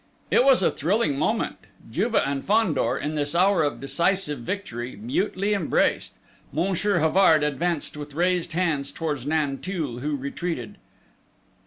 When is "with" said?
7.95-8.15